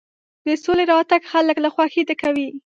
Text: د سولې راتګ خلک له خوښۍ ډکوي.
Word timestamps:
د 0.45 0.47
سولې 0.63 0.83
راتګ 0.91 1.21
خلک 1.31 1.57
له 1.61 1.69
خوښۍ 1.73 2.01
ډکوي. 2.09 2.47